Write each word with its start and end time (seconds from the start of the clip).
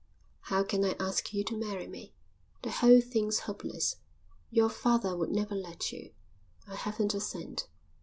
"How 0.45 0.63
can 0.63 0.83
I 0.83 0.95
ask 0.99 1.31
you 1.31 1.43
to 1.43 1.55
marry 1.55 1.85
me? 1.85 2.15
The 2.63 2.71
whole 2.71 3.01
thing's 3.01 3.41
hopeless. 3.41 3.97
Your 4.49 4.67
father 4.67 5.15
would 5.15 5.29
never 5.29 5.53
let 5.53 5.91
you. 5.91 6.11
I 6.67 6.73
haven't 6.73 7.13
a 7.13 7.19
cent." 7.19 7.67